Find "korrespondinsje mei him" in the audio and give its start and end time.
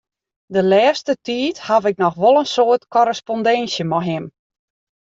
2.93-4.25